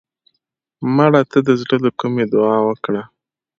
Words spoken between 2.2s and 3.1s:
دعا وکړه